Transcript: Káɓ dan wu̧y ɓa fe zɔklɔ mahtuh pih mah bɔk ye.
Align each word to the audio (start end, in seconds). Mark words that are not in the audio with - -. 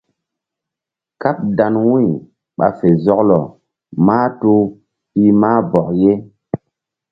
Káɓ 1.21 1.37
dan 1.57 1.75
wu̧y 1.89 2.07
ɓa 2.57 2.67
fe 2.77 2.87
zɔklɔ 3.05 3.39
mahtuh 4.05 4.63
pih 5.11 5.33
mah 5.41 5.59
bɔk 5.71 5.87
ye. 6.01 6.13